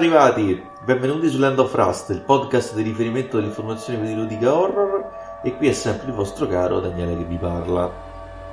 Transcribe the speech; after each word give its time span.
Arrivati, 0.00 0.58
benvenuti 0.82 1.28
su 1.28 1.38
Land 1.38 1.58
of 1.58 1.74
Rust, 1.74 2.08
il 2.08 2.22
podcast 2.22 2.74
di 2.74 2.80
riferimento 2.80 3.36
dell'informazione 3.36 4.00
videoludica 4.00 4.54
horror 4.54 5.40
e 5.42 5.54
qui 5.58 5.68
è 5.68 5.72
sempre 5.72 6.08
il 6.08 6.14
vostro 6.14 6.46
caro 6.46 6.80
Daniele 6.80 7.18
che 7.18 7.24
vi 7.24 7.36
parla. 7.36 7.92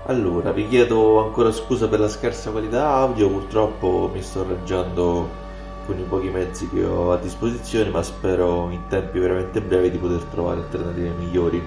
Allora, 0.08 0.52
vi 0.52 0.68
chiedo 0.68 1.24
ancora 1.24 1.54
scusa 1.54 1.88
per 1.88 2.02
la 2.02 2.10
scarsa 2.10 2.52
qualità 2.52 2.90
audio, 2.90 3.30
purtroppo 3.30 4.10
mi 4.14 4.22
sto 4.22 4.42
arrangiando 4.42 5.30
con 5.86 5.98
i 5.98 6.04
pochi 6.04 6.28
mezzi 6.28 6.68
che 6.68 6.84
ho 6.84 7.14
a 7.14 7.18
disposizione, 7.18 7.92
ma 7.92 8.04
spero 8.04 8.70
in 8.70 8.82
tempi 8.90 9.18
veramente 9.18 9.62
brevi 9.62 9.90
di 9.90 10.00
poter 10.00 10.24
trovare 10.24 10.60
alternative 10.60 11.14
migliori 11.18 11.66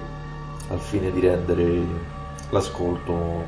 al 0.69 0.79
fine 0.79 1.11
di 1.11 1.21
rendere 1.21 1.83
l'ascolto 2.51 3.43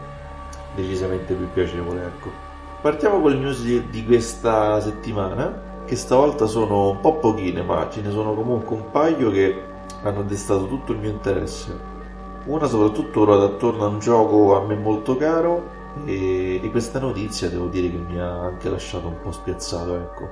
decisamente 0.74 1.36
più 1.36 1.48
piacevole, 1.54 2.06
ecco. 2.06 2.32
Partiamo 2.82 3.22
con 3.22 3.34
le 3.34 3.38
news 3.38 3.62
di 3.62 4.04
questa 4.04 4.82
settimana 4.82 5.70
che 5.86 5.96
stavolta 5.96 6.46
sono 6.46 6.90
un 6.90 7.00
po' 7.00 7.16
pochine, 7.16 7.62
ma 7.62 7.90
ce 7.90 8.02
ne 8.02 8.12
sono 8.12 8.34
comunque 8.34 8.76
un 8.76 8.92
paio 8.92 9.32
che 9.32 9.62
hanno 10.04 10.24
destato 10.24 10.68
tutto 10.68 10.92
il 10.92 11.00
mio 11.00 11.10
interesse. 11.10 11.92
Una 12.46 12.68
soprattutto 12.68 13.24
ruota 13.24 13.46
attorno 13.46 13.86
a 13.86 13.88
un 13.88 14.00
gioco 14.00 14.56
a 14.56 14.66
me 14.66 14.76
molto 14.76 15.16
caro 15.16 15.82
e, 16.06 16.60
e, 16.62 16.72
questa 16.72 17.00
notizia 17.00 17.50
devo 17.50 17.68
dire 17.68 17.90
che 17.90 17.98
mi 17.98 18.20
ha 18.20 18.42
anche 18.42 18.70
lasciato 18.70 19.08
un 19.08 19.20
po' 19.22 19.32
spiazzato, 19.32 19.96
ecco, 19.96 20.30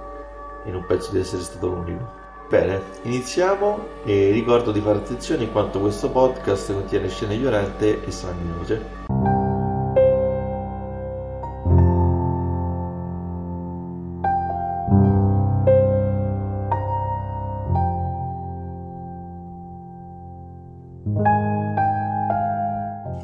e 0.66 0.72
non 0.72 0.85
penso 0.85 1.11
di 1.11 1.19
essere 1.19 1.41
stato 1.41 1.67
l'unico. 1.67 2.19
Bene, 2.50 2.81
iniziamo 3.03 3.79
e 4.03 4.31
ricordo 4.31 4.73
di 4.73 4.81
fare 4.81 4.97
attenzione 4.97 5.44
in 5.44 5.51
quanto 5.53 5.79
questo 5.79 6.09
podcast 6.09 6.73
contiene 6.73 7.07
scene 7.07 7.38
violente 7.38 8.03
e 8.03 8.11
sanguinose. 8.11 9.30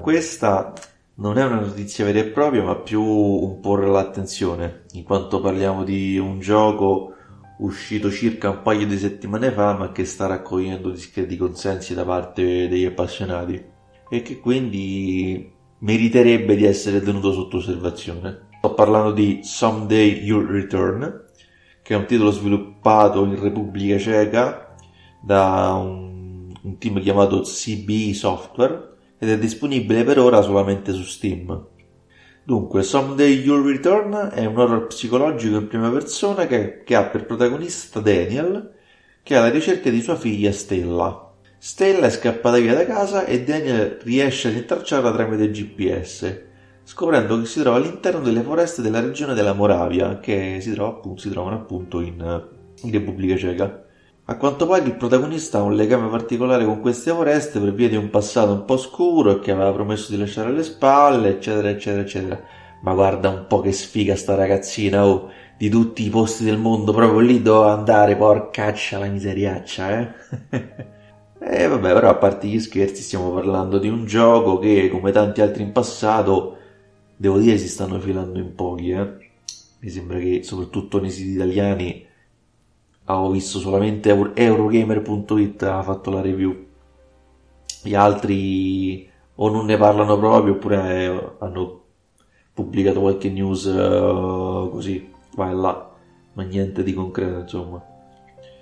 Questa 0.08 0.72
non 1.16 1.38
è 1.38 1.44
una 1.44 1.60
notizia 1.60 2.06
vera 2.06 2.20
e 2.20 2.28
propria, 2.28 2.64
ma 2.64 2.78
più 2.78 3.04
un 3.04 3.60
porre 3.60 3.88
l'attenzione, 3.88 4.86
in 4.94 5.04
quanto 5.04 5.42
parliamo 5.42 5.84
di 5.84 6.18
un 6.18 6.40
gioco 6.40 7.14
uscito 7.58 8.10
circa 8.10 8.52
un 8.52 8.62
paio 8.62 8.88
di 8.88 8.98
settimane 8.98 9.52
fa, 9.52 9.74
ma 9.74 9.92
che 9.92 10.06
sta 10.06 10.26
raccogliendo 10.26 10.92
discreti 10.92 11.36
consensi 11.36 11.94
da 11.94 12.06
parte 12.06 12.70
degli 12.70 12.86
appassionati 12.86 13.62
e 14.10 14.22
che 14.22 14.40
quindi 14.40 15.52
meriterebbe 15.80 16.56
di 16.56 16.64
essere 16.64 17.02
tenuto 17.02 17.34
sotto 17.34 17.58
osservazione. 17.58 18.48
Sto 18.60 18.74
parlando 18.76 19.12
di 19.12 19.42
Someday 19.44 20.24
You'll 20.24 20.50
Return, 20.50 21.26
che 21.84 21.94
è 21.94 21.98
un 21.98 22.06
titolo 22.06 22.32
sviluppato 22.32 23.26
in 23.26 23.38
Repubblica 23.38 23.98
Ceca 23.98 24.74
da 25.22 25.74
un, 25.74 26.50
un 26.62 26.78
team 26.78 27.02
chiamato 27.02 27.42
CBE 27.42 28.14
Software 28.14 28.96
ed 29.20 29.30
è 29.30 29.38
disponibile 29.38 30.04
per 30.04 30.20
ora 30.20 30.42
solamente 30.42 30.94
su 30.94 31.04
Steam. 31.04 31.66
Dunque, 32.44 32.82
Someday 32.82 33.42
You'll 33.42 33.66
Return 33.66 34.32
è 34.34 34.46
un 34.46 34.58
horror 34.58 34.88
psicologico 34.88 35.58
in 35.58 35.68
prima 35.68 35.90
persona 35.90 36.48
che, 36.48 36.82
che 36.84 36.96
ha 36.96 37.04
per 37.04 37.26
protagonista 37.26 38.00
Daniel, 38.00 38.72
che 39.22 39.34
è 39.34 39.38
alla 39.38 39.50
ricerca 39.50 39.90
di 39.90 40.02
sua 40.02 40.16
figlia 40.16 40.54
Stella. 40.54 41.34
Stella 41.58 42.06
è 42.06 42.10
scappata 42.10 42.58
via 42.60 42.74
da 42.74 42.86
casa 42.86 43.26
e 43.26 43.44
Daniel 43.44 44.00
riesce 44.04 44.48
ad 44.48 44.56
intracciarla 44.56 45.12
tramite 45.12 45.50
GPS, 45.50 46.42
scoprendo 46.84 47.38
che 47.40 47.48
si 47.48 47.60
trova 47.60 47.78
all'interno 47.78 48.22
delle 48.22 48.42
foreste 48.42 48.82
della 48.82 49.02
regione 49.02 49.34
della 49.34 49.54
Moravia, 49.54 50.20
che 50.20 50.60
si, 50.62 50.72
trova, 50.72 51.02
si 51.16 51.30
trovano 51.30 51.58
appunto 51.58 52.00
in, 52.00 52.48
in 52.84 52.92
Repubblica 52.92 53.36
Ceca. 53.36 53.87
A 54.30 54.36
quanto 54.36 54.68
pare 54.68 54.84
il 54.84 54.96
protagonista 54.96 55.60
ha 55.60 55.62
un 55.62 55.74
legame 55.74 56.10
particolare 56.10 56.66
con 56.66 56.82
queste 56.82 57.12
foreste 57.12 57.62
per 57.62 57.74
via 57.74 57.88
di 57.88 57.96
un 57.96 58.10
passato 58.10 58.52
un 58.52 58.66
po' 58.66 58.76
scuro 58.76 59.32
e 59.32 59.40
che 59.40 59.52
aveva 59.52 59.72
promesso 59.72 60.12
di 60.12 60.18
lasciare 60.18 60.50
alle 60.50 60.64
spalle, 60.64 61.30
eccetera, 61.30 61.70
eccetera, 61.70 62.02
eccetera. 62.02 62.42
Ma 62.82 62.94
guarda 62.94 63.30
un 63.30 63.46
po' 63.48 63.62
che 63.62 63.72
sfiga 63.72 64.18
sta 64.18 64.36
ragazzina, 64.36 65.08
oh, 65.08 65.30
di 65.58 65.70
tutti 65.70 66.06
i 66.06 66.10
posti 66.10 66.44
del 66.44 66.58
mondo, 66.58 66.92
proprio 66.92 67.22
lì 67.22 67.42
dove 67.42 67.70
andare, 67.70 68.18
porcaccia 68.18 69.00
la 69.00 69.08
miseriaccia, 69.08 69.98
eh? 69.98 70.10
e 71.40 71.64
eh, 71.64 71.68
vabbè, 71.68 71.94
però 71.94 72.10
a 72.10 72.16
parte 72.16 72.48
gli 72.48 72.60
scherzi 72.60 73.04
stiamo 73.04 73.32
parlando 73.32 73.78
di 73.78 73.88
un 73.88 74.06
gioco 74.06 74.60
che, 74.60 74.90
come 74.90 75.14
tanti 75.14 75.40
altri 75.40 75.64
in 75.64 75.72
passato, 75.72 76.58
devo 77.16 77.38
dire 77.38 77.58
si 77.58 77.70
stanno 77.70 77.98
filando 77.98 78.40
in 78.40 78.54
pochi, 78.56 78.90
eh? 78.90 79.08
Mi 79.80 79.90
sembra 79.90 80.20
che 80.20 80.44
soprattutto 80.44 81.00
nei 81.00 81.12
siti 81.12 81.32
italiani 81.32 82.07
avevo 83.10 83.32
visto 83.32 83.60
solamente 83.60 84.10
Eurogamer.it 84.10 85.64
ha 85.64 85.84
fatto 85.84 86.12
la 86.12 86.22
review. 86.22 86.66
Gli 87.84 87.94
altri 87.94 89.10
o 89.36 89.50
non 89.50 89.66
ne 89.66 89.78
parlano 89.78 90.18
proprio 90.18 90.54
oppure 90.54 91.06
eh, 91.06 91.32
hanno 91.40 91.82
pubblicato 92.54 93.00
qualche 93.00 93.30
news 93.30 93.66
uh, 93.66 94.70
così 94.72 95.14
qua 95.34 95.52
e 95.52 95.54
là 95.54 95.92
ma 96.34 96.44
niente 96.44 96.84
di 96.84 96.94
concreto 96.94 97.40
insomma. 97.40 97.84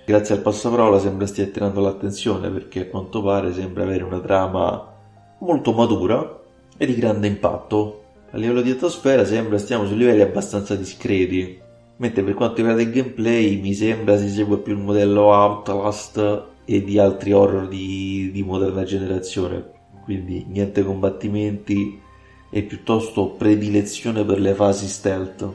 Grazie 0.04 0.36
al 0.36 0.42
passaparola 0.42 0.98
sembra 1.00 1.26
stia 1.26 1.44
attirando 1.44 1.80
l'attenzione 1.80 2.48
perché 2.50 2.82
a 2.82 2.86
quanto 2.86 3.22
pare 3.22 3.52
sembra 3.52 3.82
avere 3.82 4.04
una 4.04 4.20
trama 4.20 4.94
molto 5.40 5.72
matura 5.72 6.40
e 6.76 6.86
di 6.86 6.94
grande 6.94 7.26
impatto. 7.26 8.02
A 8.30 8.36
livello 8.36 8.60
di 8.60 8.70
atmosfera 8.70 9.24
sembra 9.24 9.58
stiamo 9.58 9.86
su 9.86 9.94
livelli 9.94 10.20
abbastanza 10.20 10.76
discreti 10.76 11.64
Mentre 11.98 12.22
per 12.22 12.34
quanto 12.34 12.56
riguarda 12.56 12.82
il 12.82 12.90
gameplay 12.90 13.60
mi 13.60 13.72
sembra 13.72 14.18
si 14.18 14.28
segue 14.28 14.58
più 14.58 14.74
il 14.74 14.82
modello 14.82 15.32
Outlast 15.32 16.44
e 16.66 16.84
di 16.84 16.98
altri 16.98 17.32
horror 17.32 17.68
di, 17.68 18.30
di 18.32 18.42
moderna 18.42 18.82
generazione. 18.82 19.64
Quindi 20.04 20.44
niente 20.48 20.84
combattimenti 20.84 22.00
e 22.50 22.62
piuttosto 22.62 23.30
predilezione 23.30 24.24
per 24.24 24.40
le 24.40 24.52
fasi 24.52 24.86
stealth. 24.86 25.48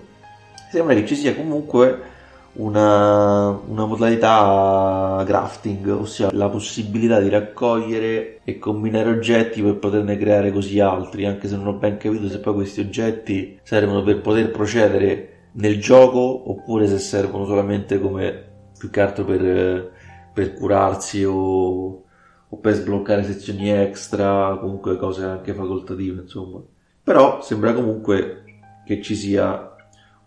Sembra 0.72 0.96
che 0.96 1.06
ci 1.06 1.16
sia 1.16 1.36
comunque 1.36 2.10
una, 2.54 3.50
una, 3.50 3.86
modalità 3.86 5.24
crafting, 5.26 5.88
ossia 5.90 6.30
la 6.32 6.50
possibilità 6.50 7.20
di 7.20 7.30
raccogliere 7.30 8.40
e 8.44 8.58
combinare 8.58 9.10
oggetti 9.10 9.62
per 9.62 9.76
poterne 9.76 10.18
creare 10.18 10.52
così 10.52 10.80
altri, 10.80 11.26
anche 11.26 11.48
se 11.48 11.56
non 11.56 11.68
ho 11.68 11.74
ben 11.74 11.98
capito 11.98 12.28
se 12.28 12.40
poi 12.40 12.54
questi 12.56 12.82
oggetti 12.82 13.60
servono 13.64 14.04
per 14.04 14.22
poter 14.22 14.52
procedere 14.52 15.41
nel 15.54 15.80
gioco 15.80 16.50
oppure 16.50 16.88
se 16.88 16.98
servono 16.98 17.46
solamente 17.46 18.00
come 18.00 18.50
più 18.78 18.90
che 18.90 19.02
altro 19.02 19.26
per, 19.26 19.92
per 20.34 20.54
curarsi 20.54 21.24
o, 21.24 22.04
o, 22.50 22.58
per 22.58 22.74
sbloccare 22.74 23.24
sezioni 23.24 23.70
extra, 23.70 24.58
comunque 24.60 24.98
cose 24.98 25.24
anche 25.24 25.54
facoltative, 25.54 26.22
insomma. 26.22 26.62
Però 27.04 27.42
sembra 27.42 27.74
comunque 27.74 28.44
che 28.86 29.02
ci 29.02 29.16
sia 29.16 29.76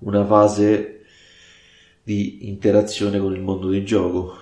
una 0.01 0.25
fase 0.25 1.03
di 2.03 2.49
interazione 2.49 3.19
con 3.19 3.35
il 3.35 3.41
mondo 3.41 3.69
del 3.69 3.85
gioco 3.85 4.37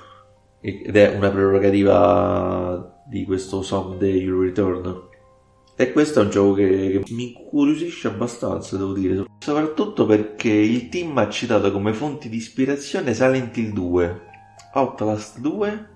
ed 0.60 0.96
è 0.96 1.14
una 1.16 1.30
prerogativa 1.30 3.02
di 3.06 3.24
questo 3.24 3.62
Someday 3.62 4.18
You 4.18 4.42
Return 4.42 5.10
e 5.74 5.90
questo 5.92 6.20
è 6.20 6.24
un 6.24 6.30
gioco 6.30 6.54
che, 6.54 7.00
che 7.02 7.14
mi 7.14 7.34
incuriosisce 7.34 8.08
abbastanza, 8.08 8.76
devo 8.76 8.92
dire. 8.92 9.24
Soprattutto 9.38 10.04
perché 10.04 10.50
il 10.50 10.88
team 10.88 11.16
ha 11.18 11.28
citato 11.28 11.72
come 11.72 11.94
fonti 11.94 12.28
di 12.28 12.36
ispirazione 12.36 13.14
Silent 13.14 13.56
Hill 13.56 13.72
2, 13.72 14.20
Outlast 14.74 15.38
2, 15.38 15.88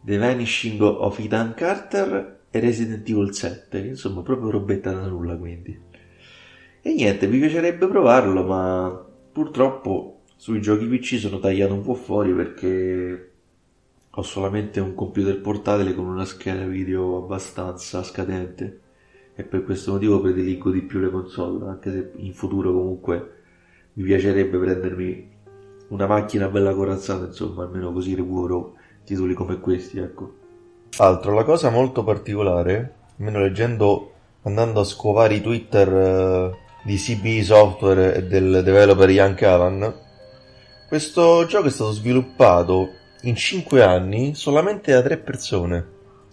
The 0.00 0.16
Vanishing 0.16 0.80
of 0.80 1.18
Ethan 1.18 1.54
Carter 1.54 2.40
e 2.50 2.60
Resident 2.60 3.08
Evil 3.08 3.34
7, 3.34 3.78
insomma 3.78 4.22
proprio 4.22 4.50
robetta 4.50 4.92
da 4.92 5.06
nulla 5.06 5.36
quindi. 5.36 5.78
E 6.80 6.92
niente, 6.92 7.28
mi 7.28 7.38
piacerebbe 7.38 7.86
provarlo, 7.86 8.44
ma 8.44 9.06
purtroppo 9.30 10.22
sui 10.36 10.60
giochi 10.60 10.86
PC 10.86 11.18
sono 11.18 11.38
tagliato 11.38 11.74
un 11.74 11.82
po' 11.82 11.94
fuori 11.94 12.32
perché 12.32 13.30
ho 14.10 14.22
solamente 14.22 14.80
un 14.80 14.94
computer 14.94 15.40
portatile 15.40 15.94
con 15.94 16.06
una 16.06 16.24
scheda 16.24 16.66
video 16.66 17.18
abbastanza 17.18 18.02
scadente 18.02 18.81
e 19.34 19.42
per 19.44 19.64
questo 19.64 19.92
motivo 19.92 20.20
prediligo 20.20 20.70
di 20.70 20.82
più 20.82 20.98
le 21.00 21.10
console, 21.10 21.68
anche 21.68 21.90
se 21.90 22.12
in 22.16 22.34
futuro 22.34 22.72
comunque 22.72 23.32
mi 23.94 24.04
piacerebbe 24.04 24.58
prendermi 24.58 25.30
una 25.88 26.06
macchina 26.06 26.48
bella 26.48 26.74
corazzata, 26.74 27.26
insomma, 27.26 27.64
almeno 27.64 27.92
così 27.92 28.14
recupero 28.14 28.74
titoli 29.04 29.34
come 29.34 29.60
questi, 29.60 29.98
ecco. 29.98 30.34
Altro, 30.98 31.34
la 31.34 31.44
cosa 31.44 31.70
molto 31.70 32.04
particolare, 32.04 32.94
almeno 33.18 33.40
leggendo, 33.40 34.12
andando 34.42 34.80
a 34.80 34.84
scovare 34.84 35.34
i 35.34 35.40
Twitter 35.40 35.88
uh, 35.92 36.56
di 36.84 36.96
CB 36.96 37.40
Software 37.42 38.14
e 38.14 38.24
del 38.24 38.62
developer 38.62 39.08
Ian 39.08 39.34
Cavan, 39.34 39.94
questo 40.88 41.46
gioco 41.46 41.68
è 41.68 41.70
stato 41.70 41.92
sviluppato 41.92 42.88
in 43.22 43.34
5 43.34 43.82
anni 43.82 44.34
solamente 44.34 44.92
da 44.92 45.02
3 45.02 45.18
persone. 45.18 45.86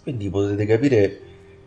Quindi 0.03 0.29
potete 0.29 0.65
capire 0.65 1.19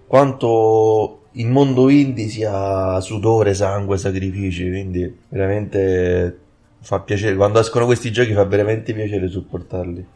quanto 0.07 1.22
il 1.33 1.47
mondo 1.47 1.89
indie 1.89 2.29
sia 2.29 3.01
sudore, 3.01 3.55
sangue, 3.55 3.97
sacrifici, 3.97 4.69
quindi 4.69 5.19
veramente 5.29 6.39
fa 6.81 7.01
piacere, 7.01 7.37
quando 7.37 7.61
escono 7.61 7.87
questi 7.87 8.11
giochi 8.11 8.33
fa 8.33 8.45
veramente 8.45 8.93
piacere 8.93 9.29
supportarli. 9.29 10.07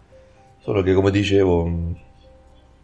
Solo 0.60 0.82
che 0.82 0.92
come 0.92 1.10
dicevo, 1.10 1.94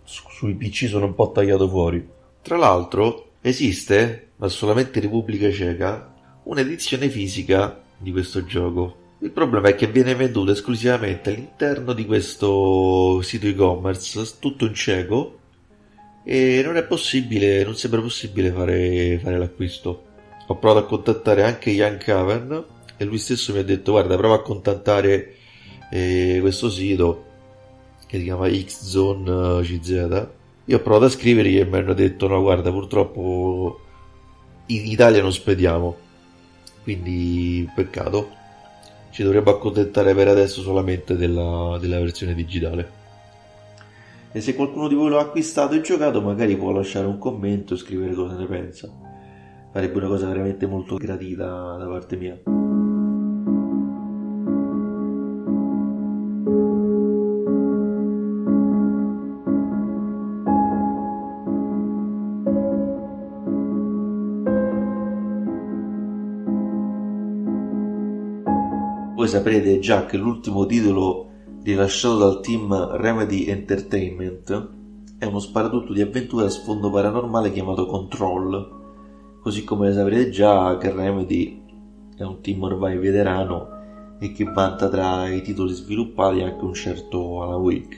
sui 0.05 0.55
PC 0.55 0.89
sono 0.89 1.07
un 1.07 1.15
po' 1.15 1.31
tagliato 1.33 1.69
fuori. 1.69 2.07
Tra 2.41 2.57
l'altro 2.57 3.33
esiste, 3.41 4.29
ma 4.37 4.49
solamente 4.49 4.99
in 4.99 5.05
Repubblica 5.05 5.51
Ceca, 5.51 6.13
un'edizione 6.45 7.09
fisica 7.09 7.81
di 7.99 8.13
questo 8.13 8.45
gioco. 8.45 8.97
Il 9.19 9.31
problema 9.31 9.69
è 9.69 9.75
che 9.75 9.87
viene 9.87 10.15
venduto 10.15 10.53
esclusivamente 10.53 11.31
all'interno 11.31 11.93
di 11.93 12.07
questo 12.07 13.21
sito 13.23 13.47
e-commerce, 13.47 14.37
tutto 14.41 14.65
in 14.65 14.75
cieco, 14.75 15.39
e 16.25 16.63
non 16.65 16.77
è 16.77 16.85
possibile, 16.85 17.65
non 17.65 17.77
sembra 17.77 18.01
possibile 18.01 18.51
fare, 18.51 19.19
fare 19.23 19.39
l'acquisto. 19.39 20.05
Ho 20.47 20.57
provato 20.57 20.85
a 20.85 20.89
contattare 20.89 21.43
anche 21.43 21.71
Ian 21.71 21.99
Cavern 21.99 22.65
e 22.97 23.05
lui 23.05 23.19
stesso 23.19 23.53
mi 23.53 23.61
ha 23.61 23.65
detto 23.65 23.93
guarda 23.93 24.17
prova 24.17 24.37
a 24.37 24.43
contattare 24.43 25.35
eh, 25.91 26.39
questo 26.41 26.71
sito 26.71 27.25
che 28.07 28.19
si 28.19 28.25
chiama 28.25 28.49
Xzone 28.49 29.63
CZ. 29.63 30.27
Io 30.67 30.77
ho 30.77 30.81
provato 30.81 31.07
a 31.07 31.09
scrivergli 31.09 31.59
e 31.59 31.65
mi 31.65 31.77
hanno 31.77 31.95
detto 31.95 32.29
no 32.29 32.41
guarda 32.41 32.71
purtroppo 32.71 33.81
in 34.67 34.87
Italia 34.87 35.23
non 35.23 35.33
spediamo, 35.33 35.97
quindi 36.83 37.69
peccato 37.75 38.41
ci 39.11 39.23
dovrebbe 39.23 39.51
accontentare 39.51 40.15
per 40.15 40.29
adesso 40.29 40.63
solamente 40.63 41.17
della, 41.17 41.77
della 41.81 41.99
versione 41.99 42.35
digitale. 42.35 43.01
E 44.35 44.41
se 44.41 44.55
qualcuno 44.55 44.89
di 44.89 44.95
voi 44.95 45.11
lo 45.11 45.19
ha 45.19 45.23
acquistato 45.23 45.75
e 45.75 45.83
giocato, 45.83 46.23
magari 46.23 46.57
può 46.57 46.71
lasciare 46.71 47.07
un 47.07 47.19
commento 47.19 47.75
e 47.75 47.77
scrivere 47.77 48.15
cosa 48.15 48.35
ne 48.35 48.47
pensa. 48.47 48.91
Farebbe 49.71 49.99
una 49.99 50.09
cosa 50.09 50.27
veramente 50.27 50.67
molto 50.67 50.97
gradita 50.97 51.77
da 51.77 51.87
parte 51.87 52.17
mia. 52.17 52.41
Voi 69.15 69.29
saprete 69.29 69.79
già 69.79 70.07
che 70.07 70.17
l'ultimo 70.17 70.65
titolo 70.65 71.32
rilasciato 71.63 72.19
dal 72.19 72.41
team 72.41 72.97
Remedy 72.97 73.45
Entertainment 73.45 74.69
è 75.19 75.25
uno 75.27 75.39
sparatutto 75.39 75.93
di 75.93 76.01
avventura 76.01 76.47
a 76.47 76.51
sfondo 76.51 76.91
paranormale 76.91 77.53
chiamato 77.53 77.87
Control, 77.87 78.81
così 79.41 79.63
come 79.63 79.93
saprete 79.93 80.31
già 80.31 80.77
che 80.79 80.93
Remedy 80.93 81.63
è 82.17 82.25
un 82.25 82.41
team 82.41 82.63
ormai 82.63 82.99
veterano 82.99 83.69
e 84.19 84.33
che 84.33 84.45
vanta 84.45 84.89
tra 84.89 85.29
i 85.29 85.43
titoli 85.43 85.73
sviluppati 85.73 86.43
anche 86.43 86.65
un 86.65 86.75
certo 86.75 87.43
Alan 87.43 87.61
Wake, 87.61 87.97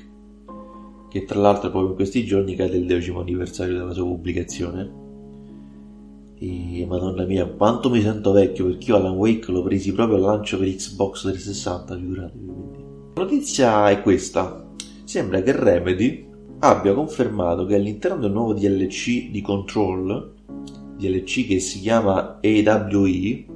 che 1.08 1.24
tra 1.24 1.40
l'altro 1.40 1.70
proprio 1.70 1.90
in 1.90 1.96
questi 1.96 2.24
giorni 2.24 2.54
cade 2.54 2.76
il 2.76 2.86
decimo 2.86 3.20
anniversario 3.20 3.78
della 3.78 3.92
sua 3.92 4.04
pubblicazione 4.04 5.02
e 6.36 6.84
madonna 6.86 7.24
mia, 7.24 7.46
quanto 7.46 7.88
mi 7.88 8.02
sento 8.02 8.32
vecchio 8.32 8.66
perché 8.66 8.90
io 8.90 8.96
Alan 8.96 9.16
Wake 9.16 9.50
l'ho 9.50 9.62
presi 9.62 9.92
proprio 9.92 10.16
al 10.16 10.22
lancio 10.22 10.58
per 10.58 10.68
Xbox 10.68 11.22
360, 11.22 11.96
figuratevi. 11.96 12.63
La 13.14 13.22
notizia 13.22 13.90
è 13.90 14.02
questa. 14.02 14.66
Sembra 15.04 15.40
che 15.40 15.52
Remedy 15.52 16.26
abbia 16.58 16.94
confermato 16.94 17.64
che 17.64 17.76
all'interno 17.76 18.18
del 18.18 18.32
nuovo 18.32 18.54
DLC 18.54 19.30
di 19.30 19.40
Control, 19.40 20.32
DLC 20.96 21.46
che 21.46 21.60
si 21.60 21.80
chiama 21.80 22.40
AWE, 22.42 23.46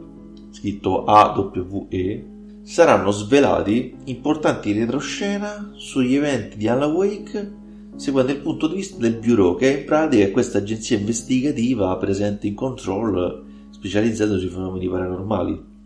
scritto 0.51 1.05
AWE, 1.05 2.27
saranno 2.63 3.11
svelati 3.11 3.97
importanti 4.05 4.73
retroscena 4.73 5.73
sugli 5.75 6.15
eventi 6.15 6.57
di 6.57 6.69
Alan 6.69 6.93
Wake 6.93 7.53
seguendo 7.97 8.31
il 8.31 8.39
punto 8.39 8.69
di 8.69 8.77
vista 8.77 8.97
del 8.99 9.17
Bureau, 9.17 9.57
che 9.57 9.79
in 9.79 9.85
pratica 9.85 10.23
è 10.23 10.31
questa 10.31 10.59
agenzia 10.59 10.97
investigativa 10.97 11.97
presente 11.97 12.47
in 12.47 12.55
Control 12.55 13.45
specializzata 13.71 14.39
sui 14.39 14.49
fenomeni 14.49 14.89
paranormali. 14.89 15.78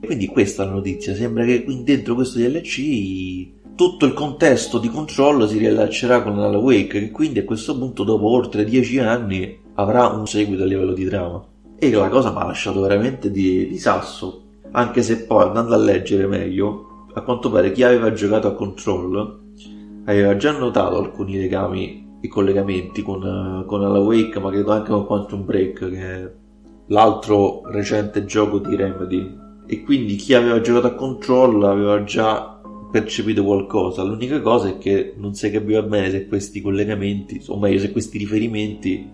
Quindi 0.00 0.26
questa 0.28 0.62
è 0.62 0.66
la 0.66 0.72
notizia, 0.72 1.14
sembra 1.14 1.44
che 1.44 1.64
dentro 1.84 2.14
questo 2.14 2.38
DLC 2.38 3.58
tutto 3.74 4.06
il 4.06 4.12
contesto 4.12 4.78
di 4.78 4.88
Control 4.88 5.48
si 5.48 5.58
riallaccerà 5.58 6.22
con 6.22 6.38
Alan 6.38 6.56
Wake, 6.56 7.00
che 7.00 7.10
quindi 7.10 7.38
a 7.38 7.44
questo 7.44 7.78
punto 7.78 8.04
dopo 8.04 8.28
oltre 8.28 8.64
dieci 8.64 8.98
anni 8.98 9.58
avrà 9.74 10.08
un 10.08 10.26
seguito 10.26 10.64
a 10.64 10.66
livello 10.66 10.92
di 10.92 11.06
trama. 11.06 11.42
E 11.78 11.90
la 11.90 12.08
cosa 12.08 12.30
mi 12.30 12.38
ha 12.38 12.46
lasciato 12.46 12.80
veramente 12.82 13.30
di, 13.30 13.66
di 13.66 13.78
sasso, 13.78 14.42
anche 14.72 15.02
se 15.02 15.24
poi 15.24 15.44
andando 15.44 15.74
a 15.74 15.78
leggere 15.78 16.26
meglio, 16.26 17.06
a 17.14 17.22
quanto 17.22 17.50
pare 17.50 17.72
chi 17.72 17.82
aveva 17.82 18.12
giocato 18.12 18.48
a 18.48 18.54
Control 18.54 19.38
aveva 20.04 20.36
già 20.36 20.56
notato 20.56 20.98
alcuni 20.98 21.38
legami 21.38 22.18
e 22.20 22.28
collegamenti 22.28 23.02
con, 23.02 23.64
con 23.66 23.82
Alan 23.82 24.02
Wake, 24.02 24.38
ma 24.40 24.50
credo 24.50 24.72
anche 24.72 24.90
con 24.90 25.06
Quantum 25.06 25.44
Break, 25.44 25.88
che 25.88 25.98
è 25.98 26.32
l'altro 26.88 27.62
recente 27.70 28.24
gioco 28.24 28.58
di 28.58 28.76
Remedy. 28.76 29.48
E 29.72 29.82
quindi 29.82 30.16
chi 30.16 30.34
aveva 30.34 30.60
giocato 30.60 30.88
a 30.88 30.94
Control 30.94 31.62
aveva 31.62 32.02
già 32.02 32.60
percepito 32.90 33.44
qualcosa. 33.44 34.02
L'unica 34.02 34.40
cosa 34.40 34.70
è 34.70 34.78
che 34.78 35.14
non 35.16 35.34
si 35.34 35.48
capiva 35.48 35.80
bene 35.82 36.10
se 36.10 36.26
questi 36.26 36.60
collegamenti, 36.60 37.40
o 37.46 37.56
meglio, 37.56 37.78
se 37.78 37.92
questi 37.92 38.18
riferimenti 38.18 39.08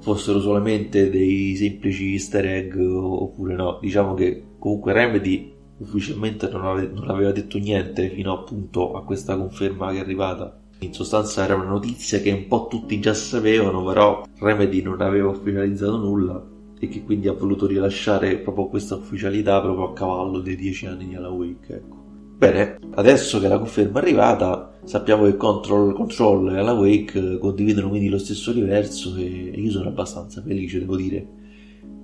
fossero 0.00 0.40
solamente 0.40 1.08
dei 1.08 1.56
semplici 1.56 2.12
easter 2.12 2.44
egg 2.44 2.76
oppure 2.76 3.54
no. 3.54 3.78
Diciamo 3.80 4.12
che 4.12 4.42
comunque 4.58 4.92
Remedy 4.92 5.54
ufficialmente 5.78 6.50
non, 6.50 6.66
ave- 6.66 6.90
non 6.92 7.08
aveva 7.08 7.32
detto 7.32 7.56
niente 7.56 8.10
fino 8.10 8.34
appunto 8.34 8.92
a 8.92 9.02
questa 9.04 9.38
conferma 9.38 9.90
che 9.92 9.96
è 9.96 10.00
arrivata. 10.00 10.60
In 10.80 10.92
sostanza 10.92 11.44
era 11.44 11.54
una 11.54 11.64
notizia 11.64 12.20
che 12.20 12.30
un 12.30 12.46
po' 12.46 12.66
tutti 12.68 13.00
già 13.00 13.14
sapevano, 13.14 13.82
però 13.82 14.22
Remedy 14.38 14.82
non 14.82 15.00
aveva 15.00 15.30
ufficializzato 15.30 15.96
nulla 15.96 16.56
e 16.78 16.88
che 16.88 17.02
quindi 17.02 17.28
ha 17.28 17.32
voluto 17.32 17.66
rilasciare 17.66 18.38
proprio 18.38 18.68
questa 18.68 18.94
ufficialità 18.94 19.60
proprio 19.60 19.88
a 19.88 19.92
cavallo 19.92 20.40
dei 20.40 20.56
dieci 20.56 20.86
anni 20.86 21.08
di 21.08 21.14
Alan 21.14 21.32
Wake. 21.32 21.74
Ecco. 21.74 21.96
Bene, 22.38 22.78
adesso 22.94 23.40
che 23.40 23.48
la 23.48 23.58
conferma 23.58 23.98
è 23.98 24.02
arrivata, 24.02 24.78
sappiamo 24.84 25.24
che 25.24 25.36
Control, 25.36 25.92
Control 25.92 26.54
e 26.54 26.58
Alan 26.58 26.78
Wake 26.78 27.38
condividono 27.38 27.88
quindi 27.88 28.08
lo 28.08 28.18
stesso 28.18 28.52
universo 28.52 29.16
e 29.16 29.52
io 29.56 29.70
sono 29.72 29.88
abbastanza 29.88 30.40
felice, 30.40 30.78
devo 30.78 30.94
dire, 30.94 31.26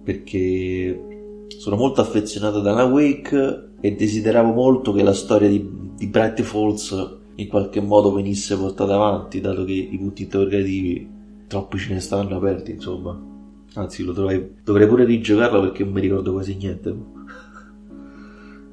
perché 0.03 1.47
sono 1.57 1.77
molto 1.77 2.01
affezionato 2.01 2.59
ad 2.59 2.67
Alan 2.67 2.91
Wake 2.91 3.71
e 3.81 3.95
desideravo 3.95 4.53
molto 4.53 4.93
che 4.93 5.05
la 5.05 5.13
storia 5.13 5.49
di, 5.49 5.71
di 5.97 6.07
Bright 6.09 6.43
Falls 6.43 7.19
in 7.37 7.47
qualche 7.47 7.81
modo 7.81 8.13
venisse 8.13 8.57
portata 8.57 8.95
avanti, 8.95 9.41
dato 9.41 9.65
che 9.65 9.73
i 9.73 9.97
punti 9.99 10.25
interrogativi 10.25 11.09
troppi 11.47 11.79
ce 11.79 11.95
ne 11.95 12.01
stanno 12.01 12.37
aperti, 12.37 12.73
insomma. 12.73 13.34
Anzi, 13.75 14.05
lo 14.05 14.13
dovrei, 14.13 14.57
dovrei 14.63 14.87
pure 14.87 15.05
rigiocarlo 15.05 15.61
perché 15.61 15.85
non 15.85 15.93
mi 15.93 16.01
ricordo 16.01 16.33
quasi 16.33 16.57
niente. 16.57 16.89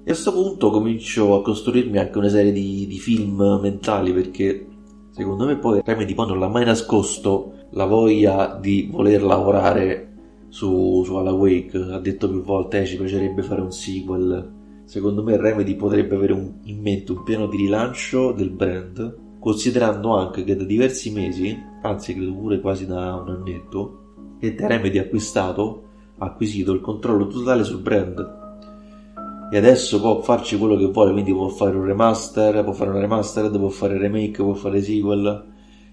E 0.03 0.10
a 0.10 0.13
questo 0.13 0.34
punto 0.34 0.72
comincio 0.72 1.36
a 1.36 1.41
costruirmi 1.41 1.98
anche 1.98 2.17
una 2.17 2.29
serie 2.29 2.51
di, 2.51 2.88
di 2.88 2.98
film 2.98 3.60
mentali 3.62 4.12
perché 4.13 4.67
secondo 5.12 5.46
me 5.46 5.58
poi 5.58 5.81
Remedy 5.84 6.15
poi 6.15 6.27
non 6.27 6.39
l'ha 6.39 6.48
mai 6.48 6.65
nascosto 6.65 7.53
la 7.72 7.86
voglia 7.86 8.58
di 8.60 8.89
voler 8.91 9.22
lavorare 9.22 10.12
su, 10.50 11.03
su 11.05 11.15
Alan 11.15 11.36
Wake, 11.36 11.77
ha 11.77 12.00
detto 12.00 12.29
più 12.29 12.41
volte 12.41 12.81
eh, 12.81 12.86
ci 12.86 12.98
piacerebbe 12.98 13.41
fare 13.41 13.62
un 13.62 13.72
sequel. 13.72 14.60
Secondo 14.84 15.24
me 15.24 15.38
Remedy 15.38 15.75
potrebbe 15.75 16.15
avere 16.15 16.34
un, 16.34 16.60
in 16.63 16.81
mente 16.81 17.13
un 17.13 17.24
piano 17.24 17.48
di 17.48 17.58
rilancio 17.58 18.34
del 18.34 18.50
brand, 18.50 19.38
considerando 19.39 20.17
anche 20.17 20.43
che 20.43 20.55
da 20.55 20.65
diversi 20.65 21.12
mesi, 21.12 21.58
anzi 21.81 22.13
credo 22.13 22.34
pure 22.34 22.60
quasi 22.60 22.86
da 22.86 23.15
un 23.15 23.29
annetto, 23.29 24.00
che 24.41 24.55
Remedy 24.57 24.98
ha 24.98 25.03
acquistato, 25.03 25.83
ha 26.17 26.25
acquisito 26.25 26.74
il 26.74 26.81
controllo 26.81 27.27
totale 27.27 27.63
sul 27.63 27.79
brand 27.79 28.39
e 29.53 29.57
adesso 29.57 30.01
può 30.01 30.21
farci 30.21 30.57
quello 30.57 30.75
che 30.75 30.88
vuole, 30.88 31.13
quindi 31.13 31.31
può 31.31 31.48
fare 31.48 31.77
un 31.77 31.86
remaster, 31.86 32.63
può 32.63 32.74
fare 32.74 32.89
una 32.89 33.00
remastered, 33.00 33.57
può 33.57 33.69
fare 33.69 33.98
remake, 33.98 34.41
può 34.41 34.53
fare 34.53 34.81
sequel 34.81 35.45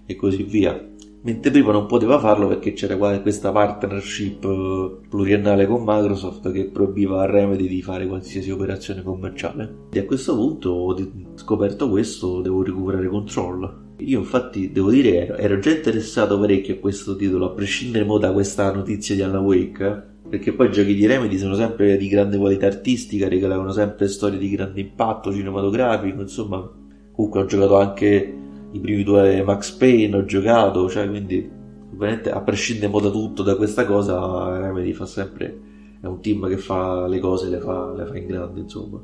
e 0.05 0.15
così 0.15 0.43
via 0.43 0.89
mentre 1.21 1.51
prima 1.51 1.71
non 1.71 1.85
poteva 1.85 2.19
farlo 2.19 2.47
perché 2.47 2.73
c'era 2.73 2.95
questa 3.19 3.51
partnership 3.51 4.43
eh, 4.43 5.07
pluriennale 5.09 5.67
con 5.67 5.83
Microsoft 5.85 6.51
che 6.51 6.69
proibiva 6.69 7.21
a 7.21 7.25
Remedy 7.25 7.67
di 7.67 7.81
fare 7.81 8.07
qualsiasi 8.07 8.51
operazione 8.51 9.03
commerciale. 9.03 9.87
E 9.91 9.99
a 9.99 10.05
questo 10.05 10.35
punto, 10.35 10.69
ho 10.69 10.95
scoperto 11.35 11.89
questo, 11.89 12.41
devo 12.41 12.63
recuperare 12.63 13.07
Control. 13.07 13.87
Io 13.99 14.19
infatti 14.19 14.71
devo 14.71 14.89
dire 14.89 15.35
ero 15.37 15.59
già 15.59 15.71
interessato 15.71 16.39
parecchio 16.39 16.75
a 16.75 16.77
questo 16.77 17.15
titolo, 17.15 17.47
a 17.47 17.51
prescindere 17.51 18.05
da 18.19 18.31
questa 18.31 18.71
notizia 18.73 19.15
di 19.15 19.21
Alan 19.21 19.43
Wake, 19.43 20.03
perché 20.29 20.53
poi 20.53 20.67
i 20.67 20.71
giochi 20.71 20.95
di 20.95 21.05
Remedy 21.05 21.37
sono 21.37 21.55
sempre 21.55 21.97
di 21.97 22.07
grande 22.07 22.37
qualità 22.37 22.67
artistica, 22.67 23.27
regalavano 23.27 23.71
sempre 23.71 24.07
storie 24.07 24.39
di 24.39 24.49
grande 24.49 24.79
impatto 24.79 25.33
cinematografico, 25.33 26.21
insomma, 26.21 26.69
comunque 27.11 27.41
ho 27.41 27.45
giocato 27.45 27.77
anche 27.77 28.33
i 28.71 28.79
primi 28.79 29.03
due 29.03 29.41
Max 29.43 29.71
Payne 29.71 30.15
ho 30.15 30.25
giocato, 30.25 30.89
cioè 30.89 31.09
quindi 31.09 31.49
ovviamente 31.93 32.31
a 32.31 32.39
prescindere 32.41 32.91
da 33.01 33.09
tutto 33.09 33.43
da 33.43 33.55
questa 33.55 33.85
cosa 33.85 34.59
Remedy 34.59 34.93
fa 34.93 35.05
sempre 35.05 35.59
è 36.01 36.05
un 36.05 36.21
team 36.21 36.47
che 36.47 36.57
fa 36.57 37.07
le 37.07 37.19
cose 37.19 37.49
le 37.49 37.59
fa, 37.59 37.91
le 37.93 38.05
fa 38.05 38.15
in 38.15 38.27
grande 38.27 38.59
insomma 38.61 39.01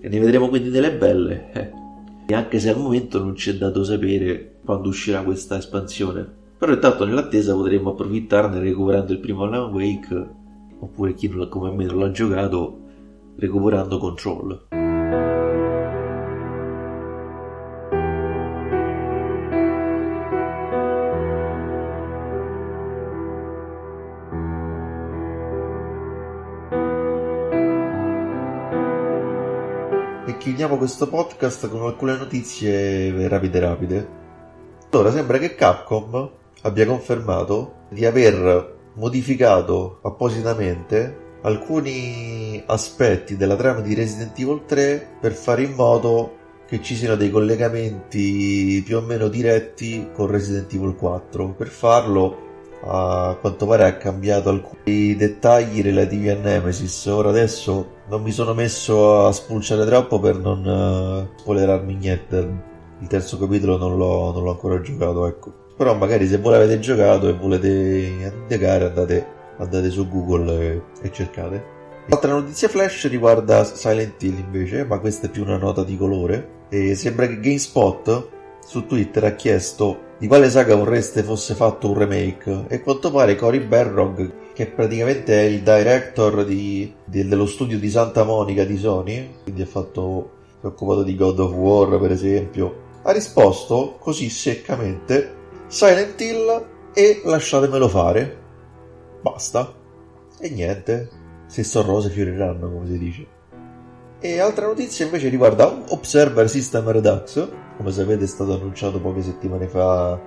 e 0.00 0.08
ne 0.08 0.20
vedremo 0.20 0.48
quindi 0.48 0.70
delle 0.70 0.92
belle. 0.92 1.50
Eh. 1.52 1.70
E 2.28 2.34
anche 2.34 2.58
se 2.58 2.70
al 2.70 2.78
momento 2.78 3.22
non 3.22 3.36
ci 3.36 3.50
è 3.50 3.54
dato 3.54 3.84
sapere 3.84 4.58
quando 4.64 4.88
uscirà 4.88 5.22
questa 5.22 5.56
espansione. 5.56 6.26
Però 6.58 6.72
intanto 6.72 7.04
nell'attesa 7.04 7.54
potremo 7.54 7.90
approfittarne 7.90 8.58
recuperando 8.58 9.12
il 9.12 9.20
primo 9.20 9.44
Alan 9.44 9.72
Wake, 9.72 10.28
oppure 10.80 11.14
chi 11.14 11.28
come 11.28 11.70
me 11.70 11.84
non 11.84 11.98
l'ha 12.00 12.10
giocato, 12.10 12.78
recuperando 13.36 13.98
Control. 13.98 14.75
Chiudiamo 30.56 30.80
questo 30.80 31.06
podcast 31.06 31.68
con 31.68 31.82
alcune 31.82 32.16
notizie 32.16 33.28
rapide 33.28 33.60
rapide. 33.60 34.08
Allora, 34.88 35.12
sembra 35.12 35.36
che 35.36 35.54
Capcom 35.54 36.30
abbia 36.62 36.86
confermato 36.86 37.84
di 37.90 38.06
aver 38.06 38.74
modificato 38.94 39.98
appositamente 40.02 41.34
alcuni 41.42 42.62
aspetti 42.64 43.36
della 43.36 43.54
trama 43.54 43.80
di 43.80 43.92
Resident 43.92 44.38
Evil 44.38 44.62
3 44.64 45.16
per 45.20 45.32
fare 45.32 45.64
in 45.64 45.72
modo 45.72 46.36
che 46.66 46.80
ci 46.80 46.94
siano 46.94 47.16
dei 47.16 47.30
collegamenti 47.30 48.82
più 48.82 48.96
o 48.96 49.02
meno 49.02 49.28
diretti 49.28 50.08
con 50.14 50.26
Resident 50.28 50.72
Evil 50.72 50.96
4. 50.96 51.50
Per 51.50 51.68
farlo 51.68 52.45
a 52.82 53.36
quanto 53.40 53.66
pare 53.66 53.84
ha 53.84 53.96
cambiato 53.96 54.48
alcuni 54.48 55.16
dettagli 55.16 55.82
relativi 55.82 56.28
a 56.28 56.36
Nemesis. 56.36 57.06
Ora 57.06 57.30
adesso 57.30 57.94
non 58.08 58.22
mi 58.22 58.30
sono 58.30 58.54
messo 58.54 59.26
a 59.26 59.32
spulciare 59.32 59.84
troppo 59.84 60.20
per 60.20 60.38
non 60.38 60.64
uh, 60.64 61.38
spoilerarmi 61.40 61.94
niente. 61.94 62.74
Il 63.00 63.06
terzo 63.08 63.38
capitolo 63.38 63.76
non 63.76 63.96
l'ho, 63.96 64.32
non 64.32 64.42
l'ho 64.42 64.50
ancora 64.50 64.80
giocato, 64.80 65.26
ecco. 65.26 65.52
Però 65.76 65.94
magari 65.94 66.26
se 66.26 66.38
voi 66.38 66.52
l'avete 66.52 66.78
giocato 66.78 67.28
e 67.28 67.32
volete 67.34 67.68
indagare 67.68 68.86
andate, 68.86 69.26
andate 69.58 69.90
su 69.90 70.08
Google 70.08 70.58
e, 70.58 70.82
e 71.02 71.12
cercate. 71.12 71.74
L'altra 72.08 72.32
notizia 72.32 72.68
flash 72.68 73.08
riguarda 73.08 73.64
Silent 73.64 74.22
Hill 74.22 74.38
invece, 74.38 74.84
ma 74.84 74.98
questa 74.98 75.26
è 75.26 75.30
più 75.30 75.42
una 75.42 75.58
nota 75.58 75.82
di 75.82 75.96
colore. 75.96 76.54
E 76.68 76.94
sembra 76.94 77.26
che 77.26 77.40
GameSpot 77.40 78.34
su 78.66 78.84
Twitter 78.84 79.22
ha 79.22 79.34
chiesto 79.36 80.14
di 80.18 80.26
quale 80.26 80.50
saga 80.50 80.74
vorreste 80.74 81.22
fosse 81.22 81.54
fatto 81.54 81.88
un 81.88 81.98
remake 81.98 82.64
e 82.66 82.82
quanto 82.82 83.12
pare 83.12 83.36
Cory 83.36 83.60
Barrog 83.60 84.52
che 84.54 84.66
praticamente 84.66 85.38
è 85.38 85.44
il 85.44 85.62
director 85.62 86.44
di, 86.44 86.92
di, 87.04 87.28
dello 87.28 87.46
studio 87.46 87.78
di 87.78 87.88
Santa 87.88 88.24
Monica 88.24 88.64
di 88.64 88.76
Sony 88.76 89.36
quindi 89.44 89.62
ha 89.62 89.66
fatto 89.66 90.30
si 90.58 90.64
è 90.64 90.66
occupato 90.66 91.04
di 91.04 91.14
God 91.14 91.38
of 91.38 91.52
War 91.52 92.00
per 92.00 92.10
esempio 92.10 92.82
ha 93.02 93.12
risposto 93.12 93.98
così 94.00 94.28
seccamente 94.28 95.34
Silent 95.68 96.20
Hill 96.20 96.66
e 96.92 97.20
lasciatemelo 97.24 97.88
fare 97.88 98.36
basta 99.22 99.72
e 100.40 100.50
niente 100.50 101.08
se 101.46 101.62
sono 101.62 101.92
rose 101.92 102.10
fioriranno 102.10 102.68
come 102.68 102.86
si 102.88 102.98
dice 102.98 103.26
e 104.18 104.40
altra 104.40 104.66
notizia 104.66 105.04
invece 105.04 105.28
riguarda 105.28 105.84
Observer 105.88 106.48
System 106.48 106.90
Redux. 106.90 107.48
Come 107.76 107.90
sapete 107.90 108.24
è 108.24 108.26
stato 108.26 108.54
annunciato 108.54 109.00
poche 109.00 109.22
settimane 109.22 109.68
fa 109.68 110.18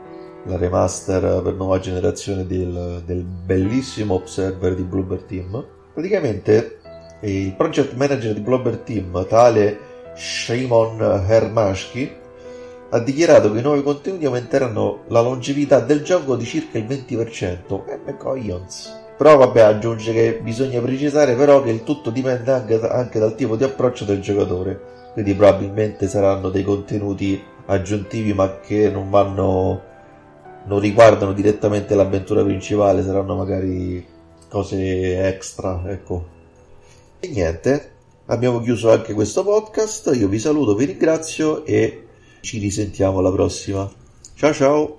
la 0.45 0.57
remaster 0.57 1.41
per 1.41 1.53
nuova 1.53 1.79
generazione 1.79 2.45
del, 2.45 3.03
del 3.05 3.23
bellissimo 3.23 4.13
Observer 4.15 4.75
di 4.75 4.83
Bloober 4.83 5.23
Team. 5.23 5.65
Praticamente 5.93 6.79
il 7.21 7.53
project 7.55 7.93
manager 7.95 8.33
di 8.33 8.39
Bloober 8.39 8.77
Team, 8.77 9.25
tale 9.27 9.77
Shimon 10.15 11.25
Hermashki, 11.27 12.17
ha 12.91 12.99
dichiarato 12.99 13.51
che 13.51 13.59
i 13.59 13.61
nuovi 13.61 13.83
contenuti 13.83 14.25
aumenteranno 14.25 15.03
la 15.07 15.21
longevità 15.21 15.79
del 15.79 16.01
gioco 16.01 16.35
di 16.35 16.45
circa 16.45 16.77
il 16.77 16.85
20%. 16.85 17.87
E 17.87 17.99
me 18.03 18.17
coglions. 18.17 19.07
Però 19.19 19.35
vabbè 19.35 19.59
aggiunge 19.59 20.13
che 20.13 20.39
bisogna 20.41 20.79
precisare 20.79 21.35
però 21.35 21.61
che 21.61 21.71
il 21.71 21.83
tutto 21.83 22.09
dipende 22.09 22.53
anche, 22.53 22.79
anche 22.79 23.19
dal 23.19 23.35
tipo 23.35 23.57
di 23.57 23.65
approccio 23.65 24.05
del 24.05 24.21
giocatore. 24.21 24.79
Quindi 25.11 25.35
probabilmente 25.35 26.07
saranno 26.07 26.47
dei 26.47 26.63
contenuti 26.63 27.43
aggiuntivi 27.65 28.31
ma 28.31 28.61
che 28.61 28.89
non 28.89 29.09
vanno 29.09 29.81
non 30.67 30.79
riguardano 30.79 31.33
direttamente 31.33 31.95
l'avventura 31.95 32.45
principale, 32.45 33.03
saranno 33.03 33.35
magari 33.35 34.05
cose 34.47 35.27
extra, 35.27 35.83
ecco. 35.87 36.25
E 37.19 37.27
niente, 37.27 37.91
abbiamo 38.27 38.61
chiuso 38.61 38.89
anche 38.89 39.11
questo 39.13 39.43
podcast, 39.43 40.11
io 40.15 40.29
vi 40.29 40.39
saluto, 40.39 40.75
vi 40.75 40.85
ringrazio 40.85 41.65
e 41.65 42.05
ci 42.39 42.57
risentiamo 42.57 43.19
alla 43.19 43.33
prossima. 43.33 43.91
Ciao 44.35 44.53
ciao! 44.53 44.98